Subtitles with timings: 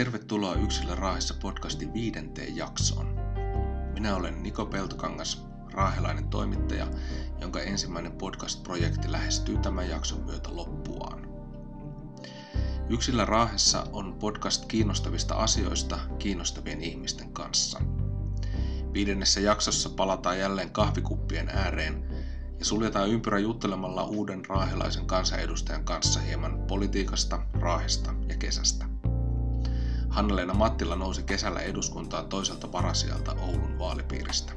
[0.00, 3.18] Tervetuloa Yksilö Raahessa podcastin viidenteen jaksoon.
[3.94, 6.86] Minä olen Niko Peltokangas, raahelainen toimittaja,
[7.40, 11.28] jonka ensimmäinen podcast-projekti lähestyy tämän jakson myötä loppuaan.
[12.88, 17.80] Yksilö Raahessa on podcast kiinnostavista asioista kiinnostavien ihmisten kanssa.
[18.92, 22.04] Viidennessä jaksossa palataan jälleen kahvikuppien ääreen
[22.58, 28.89] ja suljetaan ympyrä juttelemalla uuden raahelaisen kansanedustajan kanssa hieman politiikasta, raahesta ja kesästä.
[30.10, 34.52] Hanna-Leena Mattila nousi kesällä eduskuntaan toiselta varasijalta Oulun vaalipiiristä.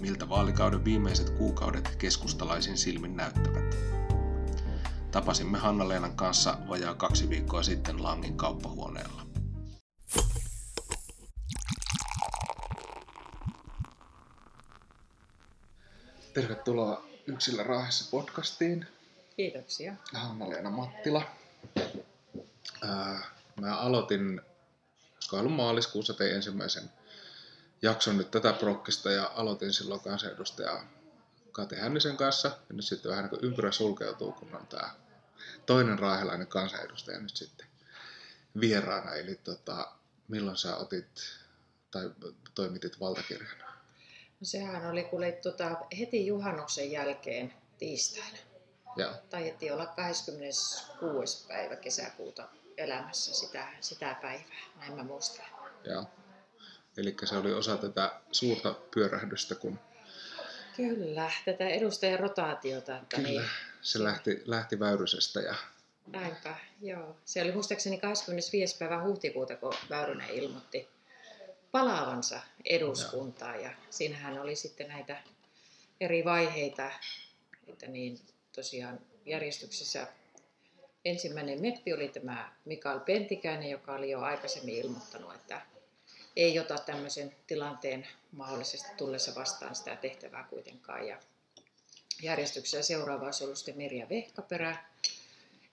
[0.00, 3.76] Miltä vaalikauden viimeiset kuukaudet keskustalaisin silmin näyttävät?
[5.10, 9.22] Tapasimme Hanna-Leenan kanssa vajaa kaksi viikkoa sitten Langin kauppahuoneella.
[16.34, 18.86] Tervetuloa Yksillä Raahessa podcastiin.
[19.36, 19.94] Kiitoksia.
[20.14, 21.22] Hanna-Leena Mattila.
[23.60, 24.40] Mä aloitin
[25.32, 26.90] ollut maaliskuussa tein ensimmäisen
[27.82, 30.84] jakson nyt tätä prokkista ja aloitin silloin kansanedustaja
[31.52, 32.48] Kati Hännisen kanssa.
[32.48, 34.90] Ja nyt sitten vähän niin ympyrä sulkeutuu, kun on tämä
[35.66, 37.66] toinen raahelainen kansanedustaja nyt sitten
[38.60, 39.14] vieraana.
[39.14, 39.92] Eli tota,
[40.28, 41.06] milloin sä otit
[41.90, 42.10] tai
[42.54, 43.56] toimitit valtakirjan?
[44.40, 48.38] No sehän oli kuule tota, heti juhannuksen jälkeen tiistaina.
[48.96, 49.12] Joo.
[49.30, 51.46] Taidettiin olla 26.
[51.48, 55.46] päivä kesäkuuta elämässä sitä, sitä päivää, näin mä muistan.
[55.84, 56.04] Joo.
[56.96, 59.78] Eli se oli osa tätä suurta pyörähdystä, kun...
[60.76, 62.96] Kyllä, tätä edustajan rotaatiota.
[62.96, 63.50] Että Kyllä, niin...
[63.82, 65.54] se lähti, lähti Väyrysestä ja...
[66.06, 67.16] Näinpä, joo.
[67.24, 68.76] Se oli muistaakseni 25.
[68.76, 70.88] päivä huhtikuuta, kun Väyrynen ilmoitti
[71.70, 73.62] palaavansa eduskuntaan.
[73.62, 75.22] Ja siinähän oli sitten näitä
[76.00, 76.90] eri vaiheita,
[77.66, 78.20] että niin
[78.54, 80.06] tosiaan järjestyksessä
[81.06, 85.60] ensimmäinen meppi oli tämä Mikael Pentikäinen, joka oli jo aikaisemmin ilmoittanut, että
[86.36, 91.06] ei ota tämmöisen tilanteen mahdollisesti tullessa vastaan sitä tehtävää kuitenkaan.
[91.06, 91.18] Ja
[92.22, 94.76] järjestyksessä seuraava olisi ollut sitten Mirja Vehkaperä.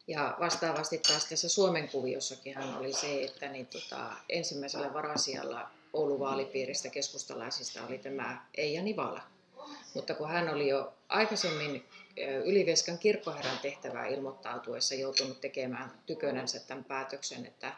[0.07, 6.89] Ja vastaavasti taas tässä Suomen kuviossakin oli se, että niin tota, ensimmäisellä varasijalla Oulun vaalipiiristä
[6.89, 9.21] keskustalaisista oli tämä Eija Nivala.
[9.93, 11.85] Mutta kun hän oli jo aikaisemmin
[12.45, 17.73] Ylivieskan kirkkoherran tehtävää ilmoittautuessa joutunut tekemään tykönänsä tämän päätöksen, että,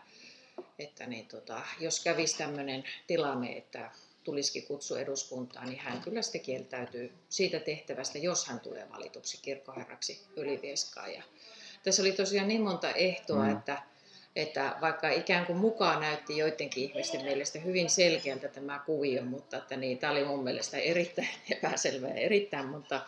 [0.80, 3.92] että niin tota, jos kävisi tämmöinen tilanne, että
[4.26, 10.22] tulisikin kutsu eduskuntaan, niin hän kyllä sitten kieltäytyy siitä tehtävästä, jos hän tulee valituksi kirkkoherraksi
[10.36, 11.14] Ylivieskaan.
[11.14, 11.24] Ja
[11.84, 13.52] tässä oli tosiaan niin monta ehtoa, mm.
[13.52, 13.82] että,
[14.36, 19.78] että vaikka ikään kuin mukaan näytti joidenkin ihmisten mielestä hyvin selkeältä tämä kuvio, mutta että
[19.78, 23.02] niin, tämä oli mun mielestä erittäin epäselvä ja erittäin monta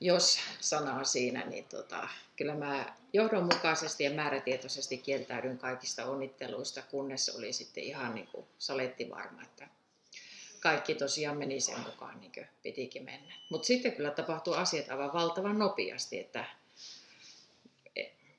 [0.00, 7.52] jos sanaa siinä, niin tota, kyllä mä johdonmukaisesti ja määrätietoisesti kieltäydyn kaikista onnitteluista, kunnes oli
[7.52, 9.68] sitten ihan niin kuin saletti varma, että
[10.60, 13.34] kaikki tosiaan meni sen mukaan niin kuin pitikin mennä.
[13.50, 16.44] Mutta sitten kyllä tapahtuu asiat aivan valtavan nopeasti, että,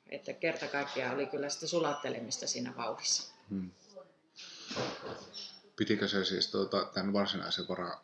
[0.10, 3.34] että kerta kaikkiaan oli kyllä sitä sulattelemista siinä vauhdissa.
[3.50, 3.72] Hmm.
[5.76, 8.02] Pitikö se siis tuota, tämän varsinaisen vara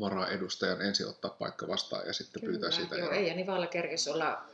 [0.00, 2.96] varaedustajan ensin ottaa paikka vastaan ja sitten Kyllä, pyytää siitä.
[2.96, 4.44] Joo, ei, ja Nivalla kerkesi olla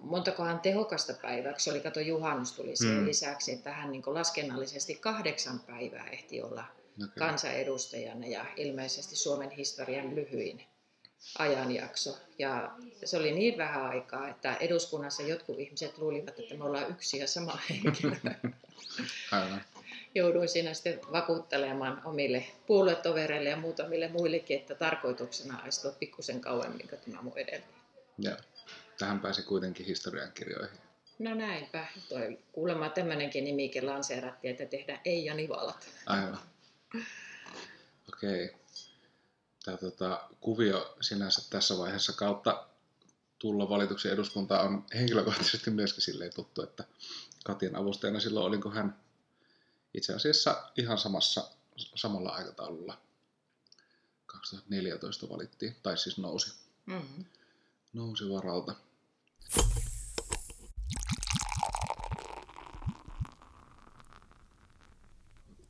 [0.00, 3.06] montakohan tehokasta päivää, se oli, kato juhannus tuli siihen hmm.
[3.06, 6.64] lisäksi, että hän niin laskennallisesti kahdeksan päivää ehti olla
[6.96, 7.08] okay.
[7.18, 10.64] kansanedustajana ja ilmeisesti Suomen historian lyhyin
[11.38, 12.18] ajanjakso.
[12.38, 12.70] Ja
[13.04, 17.26] se oli niin vähän aikaa, että eduskunnassa jotkut ihmiset luulivat, että me ollaan yksi ja
[17.26, 18.16] sama henkilö.
[19.32, 19.64] Aivan
[20.14, 26.88] jouduin siinä sitten vakuuttelemaan omille puoluetovereille ja muutamille muillekin, että tarkoituksena olisi tuo pikkusen kauemmin
[26.88, 27.80] kuin tämä mun edeltäjä.
[28.18, 28.36] Joo.
[28.98, 30.78] Tähän pääsi kuitenkin historiankirjoihin.
[31.18, 31.86] No näinpä.
[32.08, 35.88] Toi, kuulemma tämmöinenkin nimike lanseerattiin, että tehdään Eija Nivalat.
[36.06, 36.38] Aivan.
[38.08, 38.44] Okei.
[38.44, 38.60] Okay.
[39.64, 42.66] Tämä tota, kuvio sinänsä tässä vaiheessa kautta
[43.38, 46.84] tulla valituksi eduskuntaan on henkilökohtaisesti myöskin silleen tuttu, että
[47.44, 48.96] Katian avustajana silloin olin, kun hän
[49.94, 52.98] itse asiassa ihan samassa, samalla aikataululla
[54.26, 56.54] 2014 valittiin, tai siis nousi,
[56.86, 57.24] mm-hmm.
[57.92, 58.74] nousi varalta.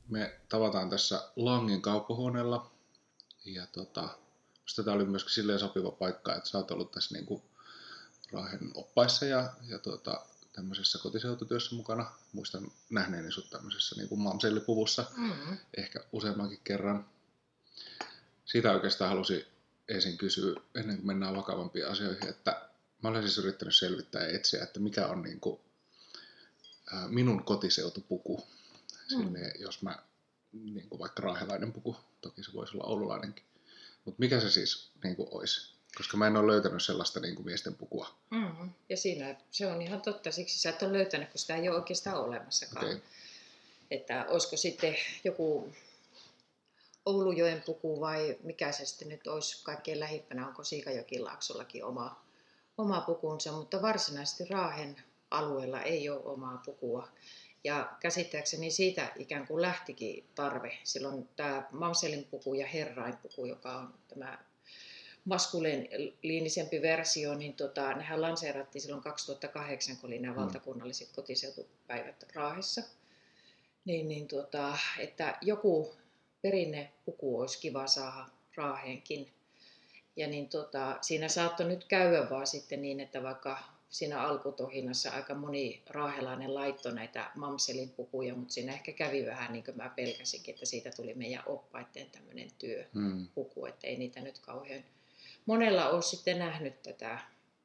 [0.08, 2.70] Me tavataan tässä Langin kauppahuoneella,
[3.44, 4.18] ja tota,
[4.84, 7.42] tämä oli myöskin silleen sopiva paikka, että sä oot ollut tässä niinku
[8.32, 12.12] Raahen oppaissa ja, ja tota, tämmöisessä kotiseututyössä mukana.
[12.32, 15.58] Muistan nähneeni sut tämmöisessä niin kuin mamsellipuvussa mm-hmm.
[15.76, 17.06] ehkä useammankin kerran.
[18.44, 19.44] Siitä oikeastaan halusin
[19.88, 22.70] ensin kysyä, ennen kuin mennään vakavampiin asioihin, että
[23.02, 25.60] mä olen siis yrittänyt selvittää ja etsiä, että mikä on niin kuin,
[26.92, 28.36] ää, minun kotiseutupuku.
[28.36, 29.08] mm.
[29.08, 29.98] sinne, jos mä,
[30.52, 33.44] niin kuin vaikka raahelainen puku, toki se voisi olla oululainenkin.
[34.04, 35.79] Mutta mikä se siis niin kuin olisi?
[35.96, 38.08] Koska mä en ole löytänyt sellaista niin kuin miesten pukua.
[38.30, 38.70] Mm.
[38.88, 41.76] Ja siinä se on ihan totta, siksi sä et ole löytänyt, kun sitä ei ole
[41.76, 42.86] oikeastaan olemassakaan.
[42.86, 43.00] Okay.
[43.90, 45.72] Että olisiko sitten joku
[47.06, 52.22] Oulujoen puku vai mikä se sitten nyt olisi kaikkein lähimpänä, onko Siikajokilaaksollakin oma,
[52.78, 54.96] oma pukunsa, mutta varsinaisesti Raahen
[55.30, 57.08] alueella ei ole omaa pukua.
[57.64, 60.78] Ja käsittääkseni siitä ikään kuin lähtikin tarve.
[60.84, 64.38] Silloin tämä Mamselin puku ja Herrain puku, joka on tämä
[65.24, 70.40] maskuliinisempi versio, niin tota, nehän lanseerattiin silloin 2008, kun oli nämä mm.
[70.40, 72.82] valtakunnalliset kotiseutupäivät Raahessa.
[73.84, 75.94] Niin, niin tota, että joku
[76.42, 78.26] perinnepuku olisi kiva saada
[78.56, 79.28] Raaheenkin.
[80.16, 83.58] Ja niin tota, siinä saattoi nyt käydä vaan sitten niin, että vaikka
[83.90, 89.64] siinä alkutohinnassa aika moni raahelainen laittoi näitä mamselin pukuja, mutta siinä ehkä kävi vähän niin
[89.64, 93.68] kuin mä pelkäsinkin, että siitä tuli meidän oppaiden tämmöinen työpuku, hmm.
[93.68, 94.84] että ei niitä nyt kauhean
[95.46, 97.18] monella ole sitten nähnyt tätä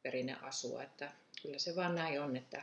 [0.03, 1.11] perinneasua, että
[1.41, 2.61] kyllä se vaan näin on, että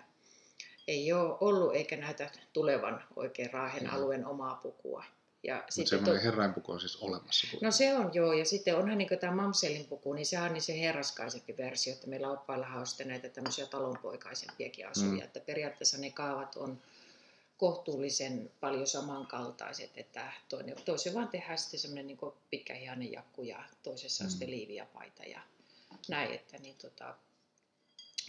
[0.88, 3.96] ei ole ollut eikä näytä tulevan oikein Raahen hmm.
[3.96, 5.04] alueen omaa pukua.
[5.42, 6.24] Ja Mutta semmoinen to...
[6.24, 7.46] herrainpuku on siis olemassa.
[7.60, 10.62] No se on joo, ja sitten onhan niin tämä Mamselin puku, niin sehän on niin
[10.62, 15.18] se herraskaisempi versio, että meillä oppaillahan on sitten näitä tämmöisiä talonpoikaisempiakin asuja, mm.
[15.18, 16.78] että periaatteessa ne kaavat on
[17.62, 22.18] kohtuullisen paljon samankaltaiset, että toinen, toisen vaan tehdään sitten semmoinen niin
[22.50, 24.26] pitkähihainen jakku ja toisessa mm.
[24.26, 25.40] on sitten liiviapaita ja
[26.08, 27.14] näin, että niin tota,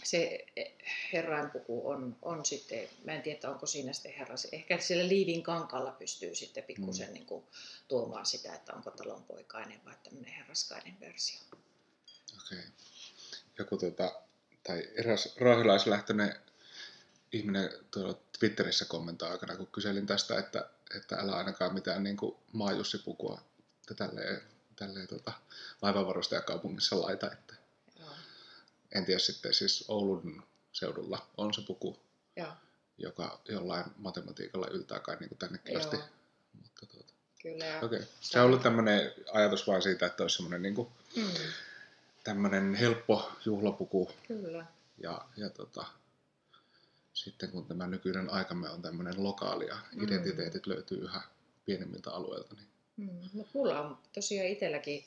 [0.04, 0.46] se
[1.12, 5.90] herrainpuku on, on sitten, mä en tiedä onko siinä sitten herras, ehkä sillä liivin kankalla
[5.90, 7.14] pystyy sitten pikkusen mm.
[7.14, 7.44] niin kuin,
[7.88, 11.40] tuomaan sitä, että onko talonpoikainen vai tämmöinen herraskainen versio.
[11.52, 12.58] Okei.
[12.58, 12.70] Okay.
[13.58, 14.20] Joku tota,
[14.62, 16.34] tai eräs raahilaislähtöinen
[17.34, 22.36] ihminen tuolla Twitterissä kommentoi aikana, kun kyselin tästä, että, että älä ainakaan mitään niin kuin
[22.52, 23.40] maajussipukua
[23.96, 24.42] tälleen,
[24.76, 25.32] tälleen tota,
[25.82, 27.54] laivanvarustajakaupungissa laita, että
[28.94, 30.42] en tiedä sitten siis Oulun
[30.72, 32.00] seudulla on se puku,
[32.36, 32.52] Joo.
[32.98, 35.96] joka jollain matematiikalla yltää kai niin tännekin asti.
[36.52, 37.12] Mutta tuota.
[37.42, 37.80] Kyllä.
[37.82, 38.02] Okay.
[38.20, 41.30] Se on ollut tämmöinen ajatus vaan siitä, että olisi semmoinen niin kuin, mm.
[42.24, 44.10] tämmöinen helppo juhlapuku.
[44.28, 44.66] Kyllä.
[44.98, 45.86] Ja, ja tota,
[47.14, 50.04] sitten kun tämä nykyinen aikamme on tämmöinen lokaali ja mm.
[50.04, 51.22] identiteetit löytyy yhä
[51.64, 52.54] pienemmiltä alueilta.
[52.54, 52.68] Niin...
[52.96, 53.28] Mm.
[53.32, 55.04] Mutta mulla on tosiaan itselläkin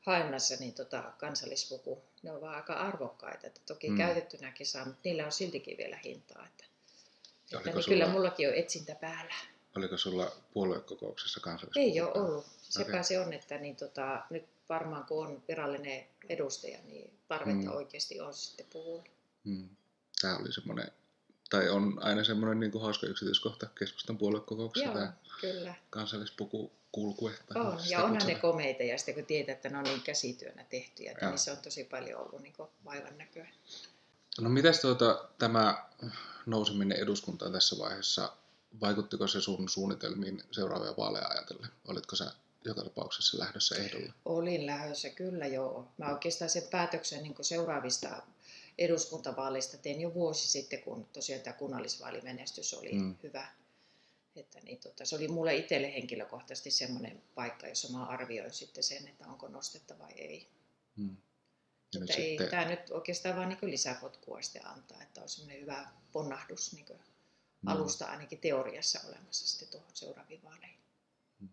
[0.00, 3.46] haennassa niin tota, kansallispuku, ne on vaan aika arvokkaita.
[3.46, 3.96] Että toki mm.
[3.96, 6.46] käytettynäkin saa, mutta niillä on siltikin vielä hintaa.
[6.46, 6.64] Että,
[7.52, 9.34] että niin sulla, kyllä mullakin on etsintä päällä.
[9.76, 11.86] Oliko sulla puoluekokouksessa kansallispuku?
[11.86, 12.46] Ei ole ollut.
[12.62, 13.04] Sepä okay.
[13.04, 17.76] se on, että niin tota, nyt varmaan kun on virallinen edustaja, niin tarvetta mm.
[17.76, 19.04] oikeasti on sitten puhua.
[19.44, 19.68] Mm.
[20.20, 20.92] Tämä oli semmoinen,
[21.52, 24.90] tai on aina semmoinen niin kuin hauska yksityiskohta keskustan puoluekokouksessa.
[24.90, 25.74] Joo, tämä kyllä.
[25.90, 27.60] Kansallispuku kulkuehta.
[27.60, 31.12] On, ja onhan ne komeita, ja sitten kun tietää, että ne on niin käsityönä tehtyjä,
[31.12, 32.54] että niissä on tosi paljon ollut niin
[32.84, 33.48] vaivan näköä.
[34.40, 35.84] No mitäs tuota, tämä
[36.46, 38.32] nouseminen eduskuntaan tässä vaiheessa,
[38.80, 41.70] vaikuttiko se sun suunnitelmiin seuraavia vaaleja ajatellen?
[41.88, 42.32] Olitko sä
[42.64, 44.12] joka tapauksessa lähdössä ehdolla?
[44.24, 45.88] Olin lähdössä, kyllä joo.
[45.98, 48.22] Mä oikeastaan sen päätöksen niin seuraavista
[48.78, 53.16] eduskuntavaaleista tein jo vuosi sitten, kun tosiaan tämä kunnallisvaalimenestys oli mm.
[53.22, 53.48] hyvä
[54.36, 59.08] että niin, tota, se oli mulle itselle henkilökohtaisesti semmoinen paikka, jossa mä arvioin sitten sen,
[59.08, 60.48] että onko nostetta vai ei.
[60.96, 61.16] Hmm.
[61.94, 62.50] Ja ei sitten...
[62.50, 67.68] tämä nyt oikeastaan vaan niin lisäpotkua sitten antaa, että on semmoinen hyvä ponnahdus niin hmm.
[67.68, 70.80] alusta ainakin teoriassa olemassa sitten tuohon seuraaviin vaaleihin.
[71.40, 71.48] Hmm.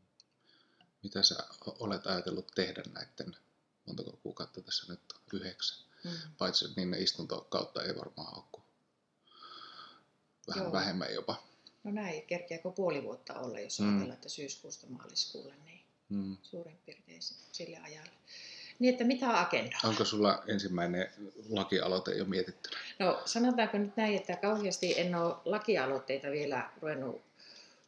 [1.03, 1.35] Mitä sä
[1.65, 3.35] olet ajatellut tehdä näiden,
[3.85, 5.21] montako kuukautta tässä nyt on?
[5.33, 5.88] Yhdeksän.
[6.03, 6.11] Hmm.
[6.37, 8.63] Paitsi niin ne istuntokautta ei varmaan ole
[10.47, 10.73] vähän Joo.
[10.73, 11.35] vähemmän jopa.
[11.83, 13.89] No näin, kerkeäkö puoli vuotta olla, jos mm.
[13.89, 16.37] ajatellaan, että syyskuusta maaliskuulle, niin mm.
[16.43, 18.11] suurin piirtein sille ajalle.
[18.79, 19.79] Niin, että mitä agendaa?
[19.83, 21.11] Onko sulla ensimmäinen
[21.49, 22.69] lakialoite jo mietitty?
[22.99, 27.21] No sanotaanko nyt näin, että kauheasti en ole lakialoitteita vielä ruvennut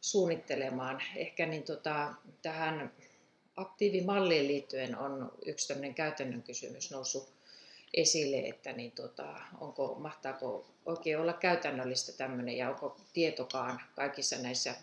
[0.00, 1.02] suunnittelemaan.
[1.16, 2.92] Ehkä niin tota, tähän
[3.56, 7.28] aktiivimalliin liittyen on yksi tämmöinen käytännön kysymys noussut
[7.94, 14.74] esille, että niin tota, onko, mahtaako oikein olla käytännöllistä tämmöinen ja onko tietokaan kaikissa näissä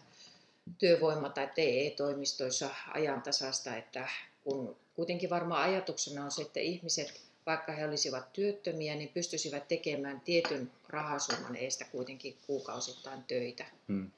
[0.77, 4.09] työvoima- tai TE-toimistoissa ajantasasta, että
[4.43, 10.21] kun kuitenkin varmaan ajatuksena on se, että ihmiset, vaikka he olisivat työttömiä, niin pystyisivät tekemään
[10.21, 13.65] tietyn rahasumman eestä kuitenkin kuukausittain töitä.
[13.87, 14.11] Hmm.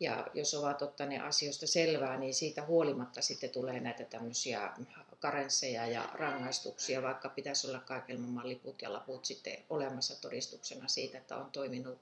[0.00, 4.72] Ja jos ovat ottaneet asioista selvää, niin siitä huolimatta sitten tulee näitä tämmöisiä
[5.20, 11.36] karensseja ja rangaistuksia, vaikka pitäisi olla kaikilla liput ja laput sitten olemassa todistuksena siitä, että
[11.36, 11.98] on toiminut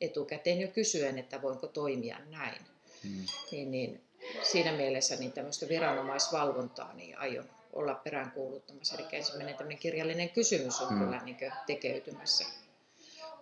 [0.00, 2.62] etukäteen jo kysyen, että voinko toimia näin.
[3.04, 3.24] Mm.
[3.50, 4.00] Niin, niin,
[4.42, 8.94] siinä mielessä niin tämmöistä viranomaisvalvontaa niin aion olla peräänkuuluttamassa.
[8.94, 10.98] Eli ensimmäinen tämmöinen kirjallinen kysymys on mm.
[10.98, 11.36] kyllä niin
[11.66, 12.44] tekeytymässä.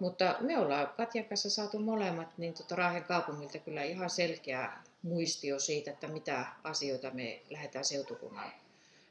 [0.00, 5.58] Mutta me ollaan Katjan kanssa saatu molemmat niin tota Raahen kaupungilta kyllä ihan selkeä muistio
[5.58, 8.52] siitä, että mitä asioita me lähdetään seutukunnan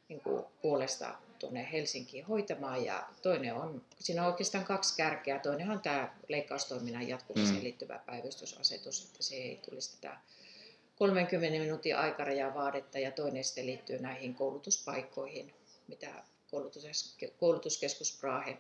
[0.09, 2.85] niin kuin puolesta tuonne Helsinkiin hoitamaan.
[2.85, 5.39] Ja toinen on, siinä on oikeastaan kaksi kärkeä.
[5.39, 7.63] Toinen on tämä leikkaustoiminnan jatkumiseen mm.
[7.63, 10.17] liittyvä päivystysasetus, että se ei tulisi tätä
[10.95, 15.53] 30 minuutin aikarajaa vaadetta ja toinen sitten liittyy näihin koulutuspaikkoihin,
[15.87, 16.23] mitä
[17.39, 18.57] koulutuskeskus Prahe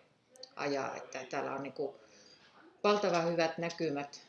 [0.55, 0.95] ajaa.
[0.95, 1.95] Että täällä on niin kuin
[2.83, 4.21] valtavan hyvät näkymät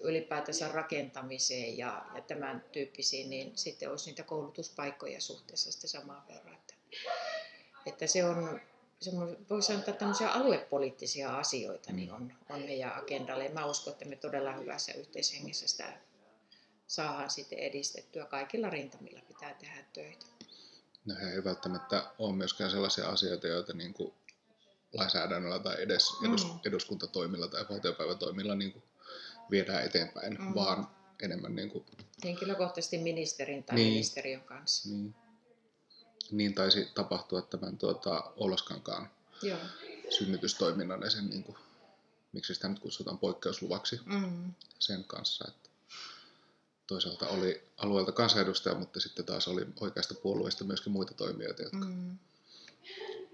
[0.00, 6.54] ylipäätänsä rakentamiseen ja, ja tämän tyyppisiin, niin sitten olisi niitä koulutuspaikkoja suhteessa sitten samaan verran.
[6.54, 6.74] Että,
[7.86, 8.60] että se on,
[9.50, 13.48] voi sanoa, että tämmöisiä aluepoliittisia asioita niin on, on meidän agendalle.
[13.48, 15.92] Mä uskon, että me todella hyvässä yhteishengessä sitä
[16.86, 18.24] saadaan sitten edistettyä.
[18.26, 20.26] Kaikilla rintamilla pitää tehdä töitä.
[21.04, 24.14] No ei välttämättä ole myöskään sellaisia asioita, joita niin kuin
[24.94, 26.58] lainsäädännöllä tai edes edus, mm.
[26.64, 28.82] eduskuntatoimilla tai valtiopäivätoimilla niin kuin
[29.50, 30.54] viedään eteenpäin, mm.
[30.54, 30.88] vaan
[31.22, 31.84] enemmän niin kuin...
[32.24, 34.88] Henkilökohtaisesti ministerin tai niin, ministeriön kanssa.
[34.88, 35.14] Niin,
[36.30, 39.10] niin taisi tapahtua tämän tuota, Oulaskankaan
[39.42, 39.58] Joo.
[40.18, 41.58] synnytystoiminnan ja sen, niin kuin,
[42.32, 44.52] miksi sitä nyt kutsutaan poikkeusluvaksi mm.
[44.78, 45.44] sen kanssa.
[45.48, 45.70] Että
[46.86, 52.18] toisaalta oli alueelta kansanedustaja, mutta sitten taas oli oikeasta puolueesta myöskin muita toimijoita, jotka mm.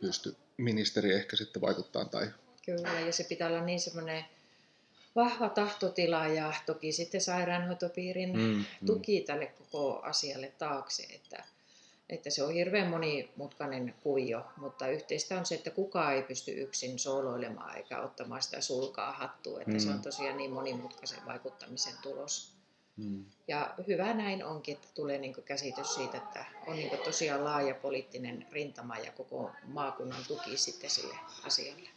[0.01, 2.31] pysty ministeri ehkä sitten vaikuttaa tai...
[2.65, 4.25] Kyllä, ja se pitää olla niin semmoinen
[5.17, 8.65] vahva tahtotila ja toki sitten sairaanhoitopiirin mm, mm.
[8.87, 11.45] tuki tälle koko asialle taakse, että,
[12.09, 16.99] että se on hirveän monimutkainen kuvio, mutta yhteistä on se, että kukaan ei pysty yksin
[16.99, 19.79] sooloilemaan eikä ottamaan sitä sulkaa hattua, että mm.
[19.79, 22.60] se on tosiaan niin monimutkaisen vaikuttamisen tulos.
[23.01, 23.25] Mm.
[23.49, 28.47] Ja hyvä näin onkin, että tulee niin käsitys siitä, että on niin tosiaan laaja poliittinen
[28.53, 31.15] rintama ja koko maakunnan tuki sitten sille
[31.45, 31.89] asialle.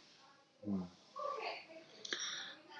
[0.66, 0.82] Mm.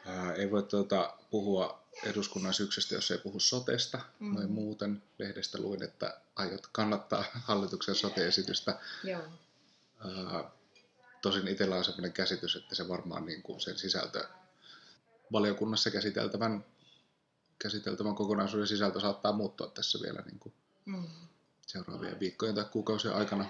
[0.06, 4.00] Ää, ei voi tuota, puhua eduskunnan syksystä, jos ei puhu sotesta.
[4.20, 4.34] Mm.
[4.34, 8.78] Noin muuten lehdestä luin, että aiot kannattaa hallituksen sote-esitystä.
[9.04, 9.22] Joo.
[10.04, 10.50] Ää,
[11.22, 14.28] tosin itsellä on sellainen käsitys, että se varmaan niin kuin sen sisältö
[15.32, 16.64] valiokunnassa käsiteltävän
[17.64, 20.52] käsiteltävän kokonaisuuden sisältö saattaa muuttua tässä vielä niin kuin
[20.84, 21.04] mm.
[21.66, 23.44] seuraavien viikkojen tai kuukausien aikana.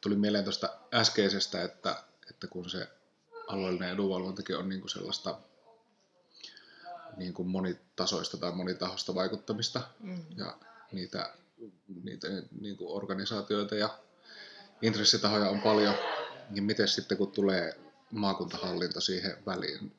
[0.00, 2.88] Tuli mieleen tuosta äskeisestä, että, että kun se
[3.46, 5.38] alueellinen edunvalvontakin on niin kuin sellaista
[7.16, 10.24] niin kuin monitasoista tai monitahosta vaikuttamista mm.
[10.36, 10.58] ja
[10.92, 11.34] niitä,
[12.02, 12.28] niitä
[12.60, 13.98] niin kuin organisaatioita ja
[14.82, 15.94] intressitahoja on paljon,
[16.50, 19.92] niin miten sitten kun tulee maakuntahallinto siihen väliin,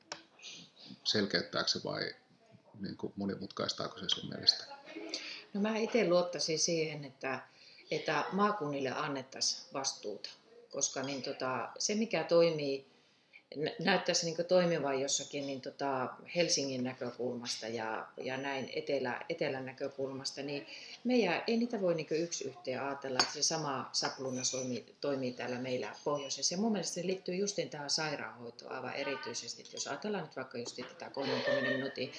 [1.06, 2.16] selkeyttääkö se vai
[2.80, 4.66] niin kuin monimutkaistaako se sun mielestä?
[5.54, 7.40] No mä itse luottaisin siihen, että,
[7.92, 10.30] että maakunnille annettaisiin vastuuta,
[10.72, 12.95] koska niin tota, se mikä toimii
[13.80, 20.68] näyttäisi niin toimivan jossakin niin tota Helsingin näkökulmasta ja, ja näin etelä, etelän näkökulmasta, niin
[21.04, 25.58] meidän, ei niitä voi niin yksi yhteen ajatella, että se sama sapluna toimii, toimii täällä
[25.58, 26.56] meillä pohjoisessa.
[26.56, 29.62] Ja mun mielestä se liittyy justiin tähän sairaanhoitoon aivan erityisesti.
[29.62, 32.12] Että jos ajatellaan nyt vaikka just tätä 30 minuutin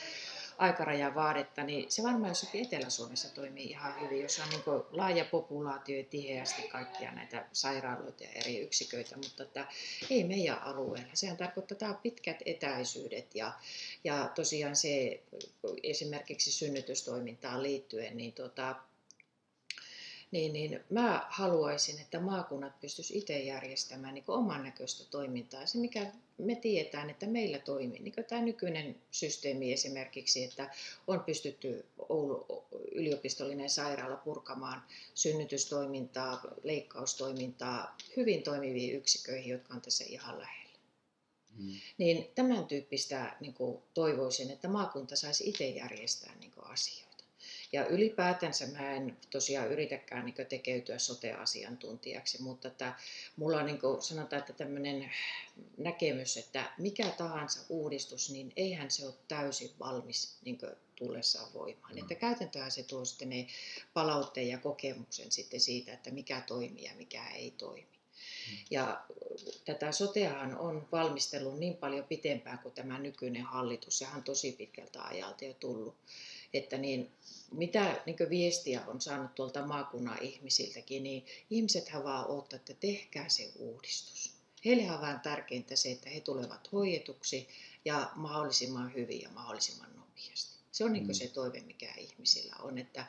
[0.58, 5.96] aikarajan vaadetta, niin se varmaan jossakin Etelä-Suomessa toimii ihan hyvin, jos on niin laaja populaatio
[5.96, 9.66] ja tiheästi kaikkia näitä sairaaloita ja eri yksiköitä, mutta että
[10.10, 11.10] ei meidän alueella.
[11.14, 13.52] Sehän tarkoittaa pitkät etäisyydet ja,
[14.04, 15.22] ja tosiaan se
[15.82, 18.75] esimerkiksi synnytystoimintaan liittyen, niin tota,
[20.37, 25.66] niin, niin mä haluaisin, että maakunnat pystyisivät itse järjestämään niin oman näköistä toimintaa.
[25.66, 30.71] Se, mikä me tiedetään, että meillä toimii, niin tämä nykyinen systeemi esimerkiksi, että
[31.07, 34.83] on pystytty Oulu yliopistollinen sairaala purkamaan
[35.14, 40.78] synnytystoimintaa, leikkaustoimintaa hyvin toimiviin yksiköihin, jotka on tässä ihan lähellä.
[41.57, 41.75] Hmm.
[41.99, 47.05] Niin tämän tyyppistä niin kuin, toivoisin, että maakunta saisi itse järjestää niin kuin, asiaa.
[47.76, 52.95] Ja ylipäätänsä mä en tosiaan yritäkään niin tekeytyä sote-asiantuntijaksi, mutta että
[53.37, 55.11] mulla on niin sanotaan, että tämmöinen
[55.78, 60.59] näkemys, että mikä tahansa uudistus, niin eihän se ole täysin valmis niin
[60.99, 61.92] tullessaan voimaan.
[61.92, 61.99] Mm.
[61.99, 63.47] Että käytäntöhän se tuo sitten ne
[63.95, 67.88] palautteen ja kokemuksen sitten siitä, että mikä toimii ja mikä ei toimi.
[68.50, 68.56] Mm.
[68.71, 69.04] Ja
[69.64, 73.99] tätä soteahan on valmistellut niin paljon pitempään kuin tämä nykyinen hallitus.
[73.99, 75.97] Sehän on tosi pitkältä ajalta jo tullut
[76.53, 77.12] että niin,
[77.53, 83.53] mitä niin viestiä on saanut tuolta maakunnan ihmisiltäkin, niin ihmisethän vaan odottaa, että tehkää se
[83.57, 84.37] uudistus.
[84.65, 87.49] Heille on vain tärkeintä se, että he tulevat hoidetuksi
[87.85, 90.57] ja mahdollisimman hyvin ja mahdollisimman nopeasti.
[90.73, 91.15] Se on niin Mm.
[91.15, 93.07] se toive, mikä ihmisillä on, että,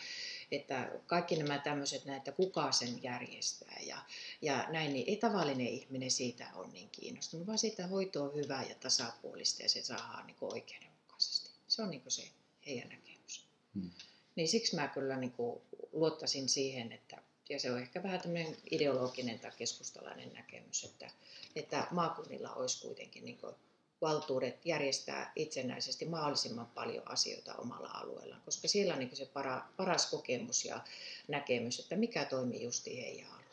[0.51, 3.97] että kaikki nämä tämmöiset, näitä kuka sen järjestää ja,
[4.41, 8.63] ja näin, niin ei tavallinen ihminen siitä ole niin kiinnostunut, vaan siitä hoito on hyvää
[8.63, 11.49] ja tasapuolista ja se saadaan niin oikeudenmukaisesti.
[11.67, 12.23] Se on niin se
[12.65, 13.06] heidän näkemys.
[13.83, 13.89] Mm.
[14.35, 17.17] Niin siksi mä kyllä niin kuin luottaisin siihen, että,
[17.49, 21.09] ja se on ehkä vähän tämmöinen ideologinen tai keskustalainen näkemys, että,
[21.55, 23.55] että maakunnilla olisi kuitenkin niin kuin
[24.01, 29.61] valtuudet järjestää itsenäisesti mahdollisimman paljon asioita omalla alueellaan, koska siellä on niin kuin se para,
[29.77, 30.79] paras kokemus ja
[31.27, 33.47] näkemys, että mikä toimii justi heidän alueella.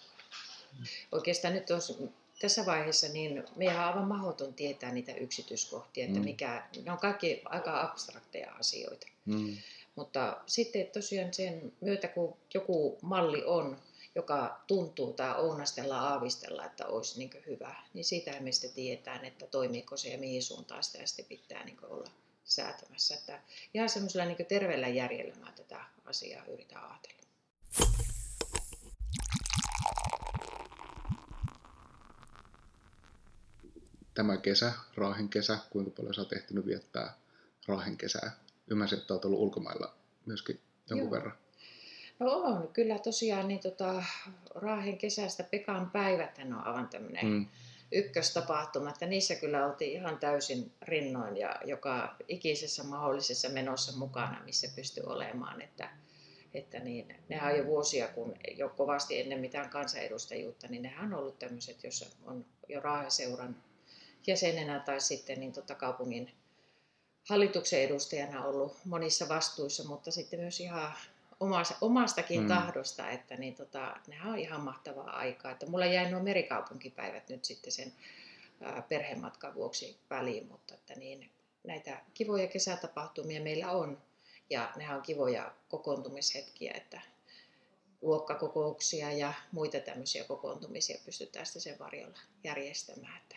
[1.12, 1.94] Oikeastaan nyt olisi,
[2.38, 6.24] tässä vaiheessa niin meidän on aivan mahdoton tietää niitä yksityiskohtia, että Mm.
[6.24, 9.06] mikä, ne on kaikki aika abstrakteja asioita.
[9.24, 9.56] Mm.
[9.96, 13.78] Mutta sitten tosiaan sen myötä, kun joku malli on,
[14.14, 19.46] joka tuntuu tai ounastella aavistella, että olisi niin hyvä, niin siitä me sitten tiedetään, että
[19.46, 22.10] toimiiko se ja mihin suuntaan sitä sitten pitää niin olla
[22.44, 23.14] säätämässä.
[23.14, 23.40] Että
[23.74, 27.24] ihan semmoisella niin terveellä järjellä mä tätä asiaa yritän ajatella.
[34.14, 37.16] Tämä kesä, Raahen kesä, kuinka paljon sä oot ehtinyt viettää
[37.68, 38.43] Raahen kesää?
[38.70, 39.94] Ymmärsin, että oot ollut ulkomailla
[40.26, 41.10] myöskin jonkun Joo.
[41.10, 41.36] verran.
[42.18, 44.04] No on, kyllä tosiaan niin tota,
[44.54, 47.46] Raahen kesästä Pekan päivät on aivan tämmöinen Mm.
[47.92, 54.68] ykköstapahtuma, että niissä kyllä oltiin ihan täysin rinnoin ja joka ikisessä mahdollisessa menossa mukana, missä
[54.76, 55.62] pystyi olemaan.
[55.62, 55.90] Että,
[56.54, 61.20] että niin, nehän on jo vuosia, kun jo kovasti ennen mitään kansanedustajuutta, niin nehän on
[61.20, 63.56] ollut tämmöiset, jossa on jo Raaheseuran
[64.26, 66.30] jäsenenä tai sitten niin tota kaupungin
[67.24, 70.92] hallituksen edustajana ollut monissa vastuissa, mutta sitten myös ihan
[71.40, 72.44] omasta, omastakin Mm.
[72.44, 72.48] mm.
[72.48, 75.52] tahdosta, että niin tota, nehän on ihan mahtavaa aikaa.
[75.52, 77.92] Että mulla jäi nuo merikaupunkipäivät nyt sitten sen
[78.60, 81.30] ää, perhematkan vuoksi väliin, mutta että niin,
[81.64, 83.98] näitä kivoja kesätapahtumia meillä on
[84.50, 87.00] ja nehän on kivoja kokoontumishetkiä, että
[88.02, 93.16] luokkakokouksia ja muita tämmöisiä kokoontumisia pystytään sitten sen varjolla järjestämään.
[93.16, 93.36] Että,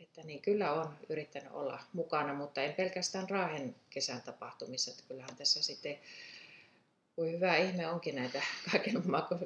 [0.00, 5.36] että niin kyllä on yrittänyt olla mukana, mutta en pelkästään Raahen kesän tapahtumissa, että kyllähän
[5.36, 5.98] tässä sitten
[7.16, 9.02] voi hyvä ihme onkin näitä kaiken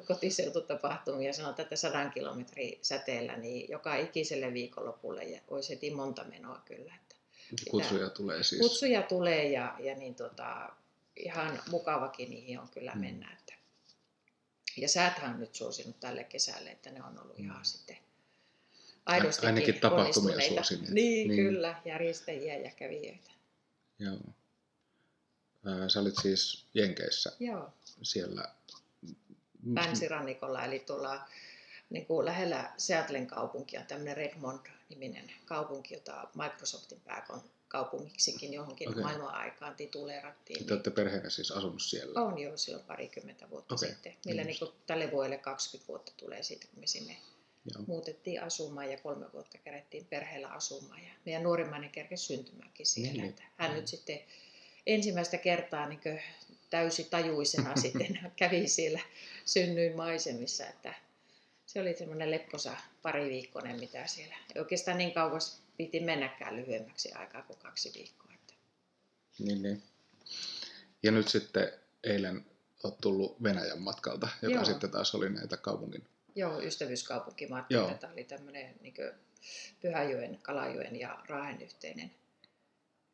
[0.07, 6.61] kotiseututapahtumia, sanotaan, että sadan kilometrin säteellä, niin joka ikiselle viikonlopulle ja olisi heti monta menoa
[6.65, 6.93] kyllä.
[6.95, 7.15] Että
[7.71, 8.61] Kutsuja tulee siis.
[8.61, 10.69] kutsuja tulee ja, ja niin tota,
[11.15, 12.99] ihan mukavakin niihin on kyllä Mm.
[13.01, 13.37] mennä.
[13.39, 13.53] Että.
[14.77, 17.63] Ja sääthän on nyt suosinut tälle kesälle, että ne on ollut ihan Mm.
[17.63, 17.97] sitten
[19.05, 20.89] aidosti ainakin tapahtumia suosineet.
[20.89, 21.27] Niin, Niin.
[21.27, 23.31] niin, kyllä, järjestäjiä ja kävijöitä.
[23.99, 24.19] Joo.
[25.87, 27.69] Sä olit siis Jenkeissä Joo,
[28.01, 28.51] siellä.
[29.73, 31.27] länsirannikolla, eli tuolla
[31.89, 39.01] niin kuin lähellä Seattlen kaupunkia, tämmöinen Redmond-niminen kaupunki, jota Microsoftin pääkaupungiksikin johonkin Okei.
[39.01, 39.03] okay.
[39.03, 40.65] maailman aikaan tituleerattiin.
[40.65, 42.21] Te olette perheenä siis asunut siellä.
[42.21, 43.89] On jo silloin parikymmentä vuotta okay.
[43.89, 44.13] sitten.
[44.25, 47.17] Millä niin niin kuin tälle vuodelle 20 vuotta tulee siitä, kun me sinne
[47.73, 47.83] Joo.
[47.87, 51.03] muutettiin asumaan ja kolme vuotta kerättiin perheellä asumaan.
[51.03, 53.21] Ja meidän nuorimmainen kerkesi syntymäänkin siellä.
[53.21, 53.79] Niin, Että hän niin.
[53.79, 54.19] nyt sitten
[54.85, 56.01] ensimmäistä kertaa niin
[56.69, 58.99] täysi tajuisena sitten kävi siellä
[59.45, 60.67] synnyin maisemissa.
[60.67, 60.93] Että
[61.65, 64.35] se oli semmoinen lepposa pariviikkoinen, mitä siellä.
[64.57, 68.31] Oikeastaan niin kauas piti mennäkään lyhyemmäksi aikaa kuin kaksi viikkoa.
[68.33, 68.53] Että
[69.39, 69.83] Niin, niin.
[71.03, 71.71] Ja nyt sitten
[72.03, 72.45] eilen
[72.83, 74.65] olet tullut Venäjän matkalta, joka Joo.
[74.65, 76.07] sitten taas oli näitä kaupungin.
[76.35, 77.73] Joo, ystävyyskaupunkimatka.
[77.73, 77.93] Joo.
[77.93, 78.93] Tämä oli tämmöinen niin
[79.81, 82.11] Pyhäjoen, Kalajoen ja Raahen yhteinen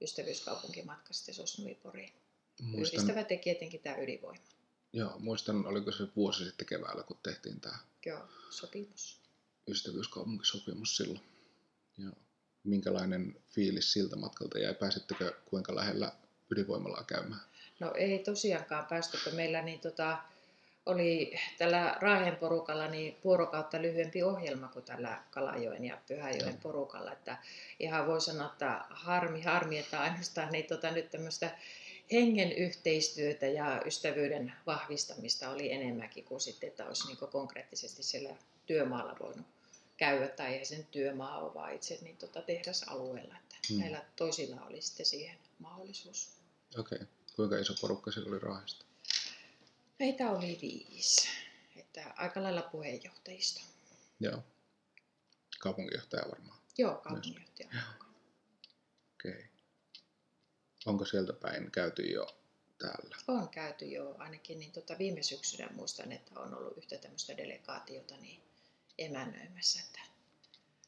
[0.02, 2.14] ystävyyskaupunkimatka sitten Sosnoviporiin.
[2.62, 4.44] Muistan, Yhdistävä tekijä tietenkin tämä ydinvoima.
[4.94, 9.20] joo, muistan, oliko se vuosi sitten keväällä, kun tehtiin tämä Joo, sopimus.
[9.68, 11.22] ystävyyskaupunkisopimus silloin.
[11.98, 12.14] Joo.
[12.64, 14.74] Minkälainen fiilis siltä matkalta jäi?
[14.74, 16.12] Pääsittekö kuinka lähellä
[16.52, 17.42] ydinvoimalaa käymään?
[17.80, 20.18] No ei tosiaankaan päästy, kun meillä niin tota,
[20.86, 27.12] oli tällä Raahen porukalla niin vuorokautta lyhyempi ohjelma kuin tällä Kalajoen ja Pyhäjoen porukalla.
[27.12, 27.38] Että
[27.80, 31.58] ihan voi sanoa, että harmi, harmi, että ainoastaan niin tota, nyt tämmöistä
[32.12, 39.16] hengen yhteistyötä ja ystävyyden vahvistamista oli enemmänkin kuin sitten, että olisi niin konkreettisesti siellä työmaalla
[39.20, 39.46] voinut
[39.98, 43.36] käydä, tai ei sen työmaa ole, vaan itse niin tota tehdasalueella.
[43.38, 43.76] Että Hmm.
[43.76, 43.82] hmm.
[43.82, 46.30] näillä toisilla oli sitten siihen mahdollisuus.
[46.80, 46.96] Okei.
[46.96, 47.08] Okay.
[47.36, 48.86] Kuinka iso porukka siellä oli Raahesta?
[50.02, 51.30] Meitä oli viisi,
[51.76, 53.62] että aika lailla puheenjohtajista.
[54.20, 54.44] Joo.
[55.60, 56.60] Kaupunginjohtaja varmaan.
[56.78, 57.70] Joo, kaupunginjohtaja.
[59.14, 59.32] Okei.
[59.32, 59.44] Okay.
[60.86, 62.28] Onko sieltä päin käyty jo
[62.78, 63.16] täällä?
[63.28, 68.18] On käyty jo ainakin niin tota viime syksynä muistan, että on ollut yhtä tämmöistä delegaatiota
[68.18, 68.42] niin
[68.98, 69.80] emännöimässä.
[69.86, 70.00] Että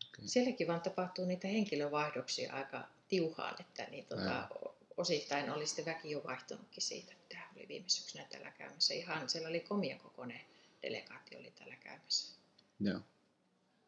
[0.08, 0.28] Okei.
[0.28, 4.50] Sielläkin vaan tapahtuu niitä henkilövaihdoksia aika tiuhaan, että niin tota,
[4.98, 8.94] osittain oli sitten väki jo vaihtunutkin siitä, mitä oli viime syksynä täällä käymässä.
[8.94, 10.42] Ihan siellä oli komia kokoinen
[10.84, 12.38] delegaatio oli täällä käymässä.
[12.80, 13.00] Joo.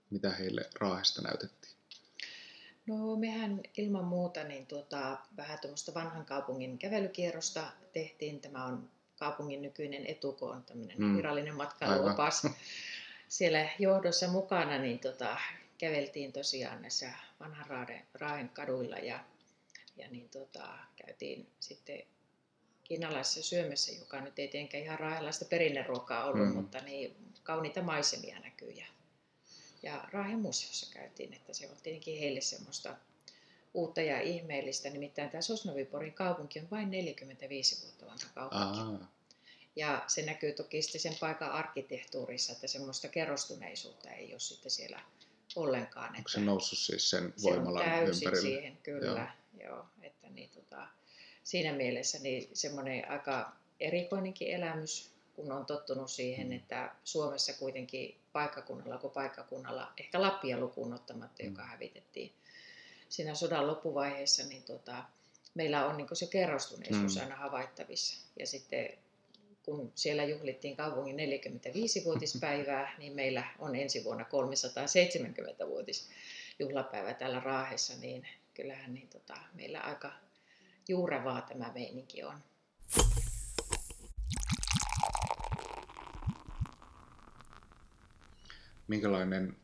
[0.10, 1.75] Mitä heille Raahesta näytettiin?
[2.88, 8.41] No mehän ilman muuta niin tuota, vähän tuommoista vanhan kaupungin kävelykierrosta tehtiin.
[8.41, 11.17] Tämä on kaupungin nykyinen etuko, on tämmöinen mm.
[11.17, 12.47] virallinen matkailuopas.
[13.28, 15.38] Siellä johdossa mukana niin tota,
[15.78, 19.19] käveltiin tosiaan näissä vanhan Raahen kaduilla ja,
[19.97, 22.04] ja niin tota, käytiin sitten
[22.86, 26.56] kiinalaisessa syömässä, joka nyt ei tietenkään ihan raahelaista perinneruokaa ollut, mm.
[26.56, 28.71] mutta niin kauniita maisemia näkyy.
[28.71, 28.86] Ja,
[29.84, 32.95] ja Raahen museossa käytiin, että se on tietenkin heille semmoista
[33.74, 34.89] uutta ja ihmeellistä.
[34.89, 39.02] Nimittäin tämä Sosnoviporin kaupunki on vain 45 vuotta vanha kaupunki.
[39.02, 39.12] Aa.
[39.76, 45.02] Ja se näkyy toki sitten sen paikan arkkitehtuurissa, että semmoista kerrostuneisuutta ei ole sitten siellä
[45.56, 46.15] ollenkaan.
[46.17, 48.56] Onko se noussut siis sen voimalan se on täysin ympärille?
[48.56, 49.06] siihen, kyllä.
[49.06, 49.69] Joo.
[49.69, 50.88] Joo, että niin, tota,
[51.46, 56.54] siinä mielessä niin semmoinen aika erikoinenkin elämys, kun on tottunut siihen, mm.
[56.54, 61.50] että Suomessa kuitenkin paikkakunnalla kuin paikkakunnalla, ehkä Lappia lukuun ottamatta, mm.
[61.50, 62.32] joka hävitettiin
[63.10, 65.04] siinä sodan loppuvaiheessa, niin tota,
[65.54, 67.22] meillä on niin se kerrostuneisuus mm.
[67.22, 68.26] aina havaittavissa.
[68.40, 68.90] Ja sitten
[69.66, 78.94] kun siellä juhlittiin kaupungin 45-vuotispäivää, niin meillä on ensi vuonna 370-vuotisjuhlapäivä täällä Raahessa, niin kyllähän
[78.94, 80.25] niin tota, meillä aika
[80.88, 82.43] juurevaa tämä meininki on.
[88.88, 89.58] Minkälainen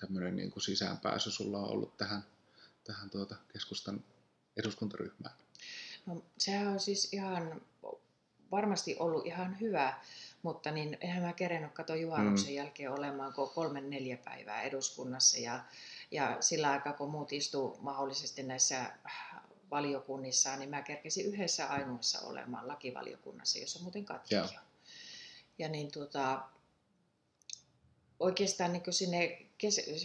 [0.00, 2.24] tämmöinen niin kuin sisäänpääsy sulla on ollut tähän,
[2.84, 4.04] tähän tuota keskustan
[4.56, 5.34] eduskuntaryhmään?
[6.06, 7.60] No, sehän on siis ihan
[8.50, 9.94] varmasti ollut ihan hyvä,
[10.42, 12.54] mutta niin eihän mä kerennyt katsoa juhannuksen mm.
[12.54, 15.64] jälkeen olemaan kolme neljä päivää eduskunnassa ja,
[16.10, 18.92] ja sillä aikaa kun muut istuu mahdollisesti näissä
[19.72, 24.48] valiokunnissa, niin mä kerkesin yhdessä ainoassa olemaan lakivaliokunnassa, jossa muuten Katja on.
[25.58, 26.42] Ja niin tuota,
[28.20, 29.46] oikeastaan niin sinne,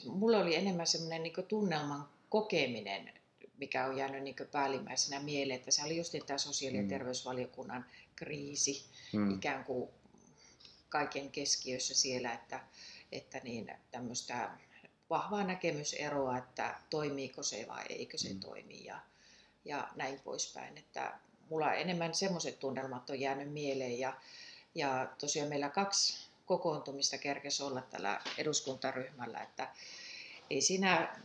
[0.06, 3.14] mulla oli enemmän semmoinen niin tunnelman kokeminen,
[3.58, 6.90] mikä on jäänyt niin päällimmäisenä mieleen, että se oli just tämä sosiaali- ja mm.
[6.90, 9.36] terveysvaliokunnan kriisi mm.
[9.36, 9.90] ikään kuin
[10.90, 12.60] kaiken keskiössä siellä, että,
[13.12, 14.50] että niin tämmöistä
[15.10, 18.40] vahvaa näkemyseroa, että toimiiko se vai eikö se mm.
[18.40, 19.00] toimi ja,
[19.68, 20.78] ja näin poispäin.
[20.78, 21.14] Että
[21.50, 24.14] mulla enemmän semmoiset tunnelmat on jäänyt mieleen ja,
[24.76, 29.70] ja tosiaan meillä kaksi kokoontumista kerkesi olla tällä eduskuntaryhmällä, että
[30.50, 31.16] ei siinä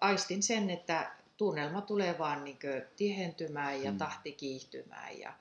[0.00, 2.58] aistin sen, että tunnelma tulee vaan niin
[2.96, 3.98] tihentymään ja mm.
[3.98, 5.18] tahti kiihtymään.
[5.18, 5.32] Ja,